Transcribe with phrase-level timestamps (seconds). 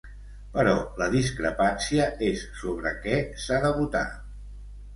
[0.53, 0.71] Però
[1.01, 4.05] la discrepància és sobre què s’ha de votar.